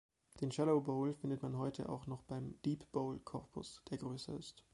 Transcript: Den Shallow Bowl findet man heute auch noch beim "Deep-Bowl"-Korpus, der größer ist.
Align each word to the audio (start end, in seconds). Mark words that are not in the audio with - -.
Den 0.41 0.51
Shallow 0.51 0.81
Bowl 0.81 1.13
findet 1.13 1.43
man 1.43 1.59
heute 1.59 1.87
auch 1.87 2.07
noch 2.07 2.23
beim 2.23 2.59
"Deep-Bowl"-Korpus, 2.65 3.83
der 3.91 3.99
größer 3.99 4.35
ist. 4.35 4.63